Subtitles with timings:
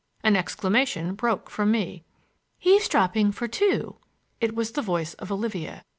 [0.23, 2.03] An exclamation broke from me.
[2.63, 5.85] "Eavesdropping for two!"—it was the voice of Olivia.